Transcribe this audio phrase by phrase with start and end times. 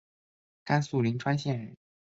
[0.63, 1.77] 甘肃灵川县人。